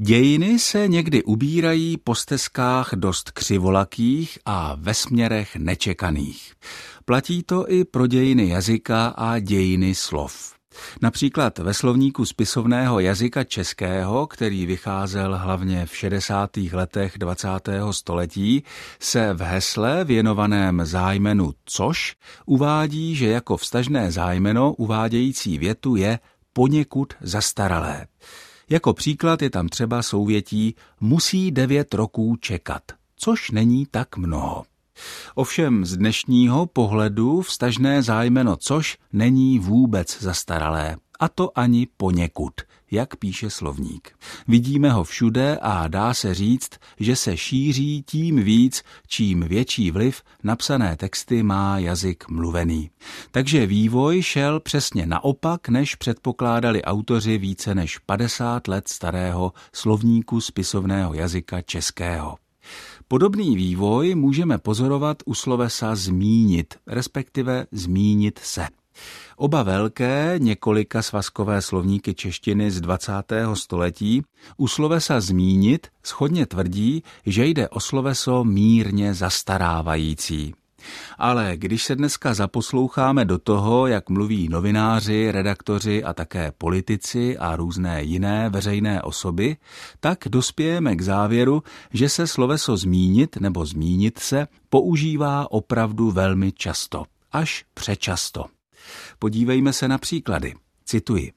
Dějiny 0.00 0.58
se 0.58 0.88
někdy 0.88 1.22
ubírají 1.22 1.96
po 1.96 2.14
stezkách 2.14 2.90
dost 2.94 3.30
křivolakých 3.30 4.38
a 4.44 4.76
ve 4.78 4.94
směrech 4.94 5.56
nečekaných. 5.56 6.54
Platí 7.04 7.42
to 7.42 7.70
i 7.70 7.84
pro 7.84 8.06
dějiny 8.06 8.48
jazyka 8.48 9.06
a 9.06 9.38
dějiny 9.38 9.94
slov. 9.94 10.54
Například 11.02 11.58
ve 11.58 11.74
slovníku 11.74 12.24
spisovného 12.24 13.00
jazyka 13.00 13.44
českého, 13.44 14.26
který 14.26 14.66
vycházel 14.66 15.38
hlavně 15.38 15.86
v 15.86 15.96
60. 15.96 16.56
letech 16.72 17.18
20. 17.18 17.48
století, 17.90 18.62
se 19.00 19.34
v 19.34 19.40
hesle 19.40 20.04
věnovaném 20.04 20.80
zájmenu 20.84 21.52
což 21.64 22.16
uvádí, 22.46 23.16
že 23.16 23.28
jako 23.28 23.56
vstažné 23.56 24.12
zájmeno 24.12 24.72
uvádějící 24.72 25.58
větu 25.58 25.96
je 25.96 26.18
poněkud 26.52 27.14
zastaralé. 27.20 28.06
Jako 28.70 28.94
příklad 28.94 29.42
je 29.42 29.50
tam 29.50 29.68
třeba 29.68 30.02
souvětí 30.02 30.74
musí 31.00 31.50
devět 31.50 31.94
roků 31.94 32.36
čekat, 32.36 32.82
což 33.16 33.50
není 33.50 33.86
tak 33.86 34.16
mnoho. 34.16 34.64
Ovšem 35.34 35.84
z 35.84 35.96
dnešního 35.96 36.66
pohledu 36.66 37.40
vstažné 37.40 38.02
zájmeno 38.02 38.56
což 38.56 38.98
není 39.12 39.58
vůbec 39.58 40.22
zastaralé. 40.22 40.96
A 41.20 41.28
to 41.28 41.58
ani 41.58 41.88
poněkud, 41.96 42.52
jak 42.90 43.16
píše 43.16 43.50
slovník. 43.50 44.18
Vidíme 44.48 44.90
ho 44.90 45.04
všude 45.04 45.58
a 45.62 45.88
dá 45.88 46.14
se 46.14 46.34
říct, 46.34 46.70
že 47.00 47.16
se 47.16 47.36
šíří 47.36 48.02
tím 48.02 48.36
víc, 48.36 48.82
čím 49.06 49.40
větší 49.40 49.90
vliv 49.90 50.22
napsané 50.42 50.96
texty 50.96 51.42
má 51.42 51.78
jazyk 51.78 52.28
mluvený. 52.28 52.90
Takže 53.30 53.66
vývoj 53.66 54.22
šel 54.22 54.60
přesně 54.60 55.06
naopak, 55.06 55.68
než 55.68 55.94
předpokládali 55.94 56.82
autoři 56.82 57.38
více 57.38 57.74
než 57.74 57.98
50 57.98 58.68
let 58.68 58.88
starého 58.88 59.52
slovníku 59.72 60.40
spisovného 60.40 61.14
jazyka 61.14 61.62
českého. 61.62 62.36
Podobný 63.08 63.56
vývoj 63.56 64.14
můžeme 64.14 64.58
pozorovat 64.58 65.22
u 65.26 65.34
slovesa 65.34 65.94
zmínit, 65.94 66.74
respektive 66.86 67.66
zmínit 67.72 68.38
se. 68.38 68.66
Oba 69.36 69.62
velké, 69.62 70.34
několika 70.38 71.02
svazkové 71.02 71.62
slovníky 71.62 72.14
češtiny 72.14 72.70
z 72.70 72.80
20. 72.80 73.12
století 73.54 74.22
u 74.56 74.68
slovesa 74.68 75.20
zmínit 75.20 75.86
schodně 76.02 76.46
tvrdí, 76.46 77.02
že 77.26 77.46
jde 77.46 77.68
o 77.68 77.80
sloveso 77.80 78.44
mírně 78.44 79.14
zastarávající. 79.14 80.54
Ale 81.18 81.52
když 81.56 81.84
se 81.84 81.96
dneska 81.96 82.34
zaposloucháme 82.34 83.24
do 83.24 83.38
toho, 83.38 83.86
jak 83.86 84.08
mluví 84.08 84.48
novináři, 84.48 85.30
redaktoři 85.30 86.04
a 86.04 86.12
také 86.12 86.52
politici 86.58 87.38
a 87.38 87.56
různé 87.56 88.02
jiné 88.02 88.50
veřejné 88.50 89.02
osoby, 89.02 89.56
tak 90.00 90.18
dospějeme 90.28 90.96
k 90.96 91.00
závěru, 91.00 91.62
že 91.92 92.08
se 92.08 92.26
sloveso 92.26 92.76
zmínit 92.76 93.36
nebo 93.36 93.66
zmínit 93.66 94.18
se 94.18 94.46
používá 94.68 95.50
opravdu 95.50 96.10
velmi 96.10 96.52
často, 96.52 97.04
až 97.32 97.64
přečasto. 97.74 98.44
Podívejme 99.18 99.72
se 99.72 99.88
na 99.88 99.98
příklady. 99.98 100.54
Cituji. 100.84 101.32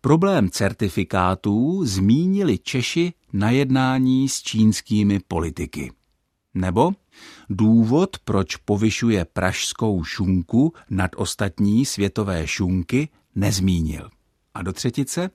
Problém 0.00 0.50
certifikátů 0.50 1.86
zmínili 1.86 2.58
Češi 2.58 3.12
na 3.32 3.50
jednání 3.50 4.28
s 4.28 4.42
čínskými 4.42 5.20
politiky. 5.28 5.92
Nebo 6.54 6.92
důvod, 7.50 8.18
proč 8.24 8.56
povyšuje 8.56 9.24
pražskou 9.24 10.04
šunku 10.04 10.72
nad 10.90 11.10
ostatní 11.16 11.86
světové 11.86 12.46
šunky, 12.46 13.08
nezmínil. 13.34 14.10
A 14.54 14.62
do 14.62 14.72
třetice, 14.72 15.30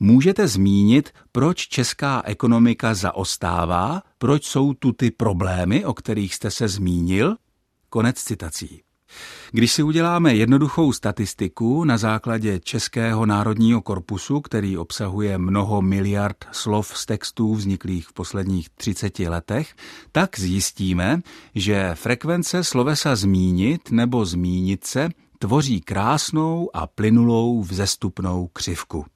můžete 0.00 0.48
zmínit, 0.48 1.10
proč 1.32 1.68
česká 1.68 2.22
ekonomika 2.24 2.94
zaostává, 2.94 4.02
proč 4.18 4.44
jsou 4.44 4.74
tu 4.74 4.92
ty 4.92 5.10
problémy, 5.10 5.84
o 5.84 5.94
kterých 5.94 6.34
jste 6.34 6.50
se 6.50 6.68
zmínil? 6.68 7.36
Konec 7.88 8.22
citací. 8.22 8.82
Když 9.50 9.72
si 9.72 9.82
uděláme 9.82 10.34
jednoduchou 10.34 10.92
statistiku 10.92 11.84
na 11.84 11.98
základě 11.98 12.60
Českého 12.60 13.26
národního 13.26 13.82
korpusu, 13.82 14.40
který 14.40 14.78
obsahuje 14.78 15.38
mnoho 15.38 15.82
miliard 15.82 16.36
slov 16.52 16.98
z 16.98 17.06
textů 17.06 17.54
vzniklých 17.54 18.08
v 18.08 18.12
posledních 18.12 18.68
30 18.70 19.18
letech, 19.18 19.74
tak 20.12 20.38
zjistíme, 20.38 21.20
že 21.54 21.90
frekvence 21.94 22.64
slovesa 22.64 23.16
zmínit 23.16 23.90
nebo 23.90 24.24
zmínit 24.24 24.84
se 24.84 25.08
tvoří 25.42 25.80
krásnou 25.80 26.70
a 26.74 26.86
plynulou 26.86 27.62
vzestupnou 27.62 28.46
křivku. 28.52 29.06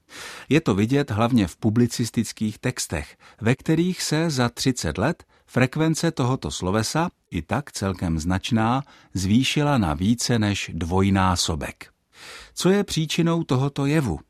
Je 0.48 0.60
to 0.60 0.74
vidět 0.74 1.10
hlavně 1.10 1.46
v 1.46 1.56
publicistických 1.56 2.58
textech, 2.58 3.16
ve 3.40 3.54
kterých 3.54 4.02
se 4.02 4.30
za 4.30 4.48
30 4.48 4.98
let 4.98 5.24
frekvence 5.46 6.10
tohoto 6.10 6.50
slovesa, 6.50 7.10
i 7.30 7.42
tak 7.42 7.72
celkem 7.72 8.18
značná, 8.18 8.82
zvýšila 9.14 9.78
na 9.78 9.94
více 9.94 10.38
než 10.38 10.70
dvojnásobek. 10.74 11.86
Co 12.54 12.68
je 12.70 12.84
příčinou 12.84 13.44
tohoto 13.44 13.86
jevu? 13.86 14.20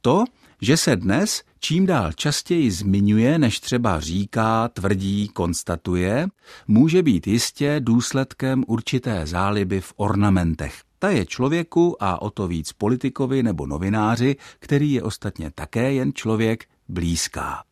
To, 0.00 0.24
že 0.60 0.76
se 0.76 0.96
dnes 0.96 1.42
čím 1.60 1.86
dál 1.86 2.12
častěji 2.12 2.70
zmiňuje, 2.70 3.38
než 3.38 3.60
třeba 3.60 4.00
říká, 4.00 4.68
tvrdí, 4.68 5.28
konstatuje, 5.28 6.28
může 6.68 7.02
být 7.02 7.26
jistě 7.26 7.76
důsledkem 7.80 8.64
určité 8.66 9.26
záliby 9.26 9.80
v 9.80 9.92
ornamentech. 9.96 10.91
Ta 11.02 11.10
je 11.10 11.26
člověku 11.26 11.96
a 12.02 12.22
o 12.22 12.30
to 12.30 12.48
víc 12.48 12.72
politikovi 12.72 13.42
nebo 13.42 13.66
novináři, 13.66 14.36
který 14.58 14.92
je 14.92 15.02
ostatně 15.02 15.50
také 15.50 15.92
jen 15.92 16.12
člověk, 16.12 16.64
blízká. 16.88 17.64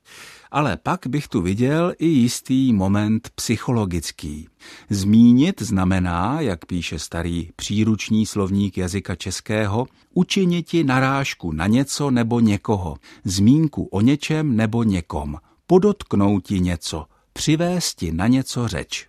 Ale 0.51 0.77
pak 0.77 1.07
bych 1.07 1.29
tu 1.29 1.43
viděl 1.43 1.95
i 1.99 2.07
jistý 2.07 2.73
moment 2.73 3.31
psychologický. 3.35 4.49
Zmínit 4.91 5.63
znamená, 5.63 6.41
jak 6.41 6.67
píše 6.67 6.99
starý 6.99 7.51
příruční 7.57 8.27
slovník 8.27 8.79
jazyka 8.79 9.15
českého, 9.15 9.87
učiniti 10.15 10.85
narážku 10.85 11.53
na 11.53 11.67
něco 11.67 12.11
nebo 12.11 12.41
někoho, 12.41 12.97
zmínku 13.25 13.85
o 13.85 14.01
něčem 14.01 14.57
nebo 14.57 14.83
někom, 14.83 15.37
podotknouti 15.67 16.61
něco, 16.61 17.07
přivésti 17.33 18.13
na 18.13 18.27
něco 18.27 18.69
řeč. 18.69 19.09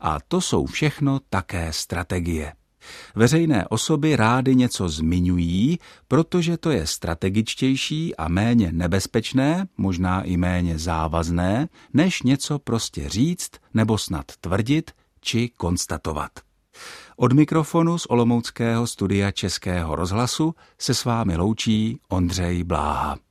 A 0.00 0.18
to 0.28 0.40
jsou 0.40 0.66
všechno 0.66 1.20
také 1.30 1.72
strategie. 1.72 2.52
Veřejné 3.14 3.68
osoby 3.68 4.16
rády 4.16 4.54
něco 4.54 4.88
zmiňují, 4.88 5.78
protože 6.08 6.56
to 6.56 6.70
je 6.70 6.86
strategičtější 6.86 8.16
a 8.16 8.28
méně 8.28 8.72
nebezpečné, 8.72 9.66
možná 9.76 10.22
i 10.22 10.36
méně 10.36 10.78
závazné, 10.78 11.68
než 11.92 12.22
něco 12.22 12.58
prostě 12.58 13.08
říct 13.08 13.50
nebo 13.74 13.98
snad 13.98 14.24
tvrdit 14.40 14.90
či 15.20 15.50
konstatovat. 15.56 16.30
Od 17.16 17.32
mikrofonu 17.32 17.98
z 17.98 18.06
Olomouckého 18.06 18.86
studia 18.86 19.30
Českého 19.30 19.96
rozhlasu 19.96 20.54
se 20.78 20.94
s 20.94 21.04
vámi 21.04 21.36
loučí 21.36 22.00
Ondřej 22.08 22.64
Bláha. 22.64 23.23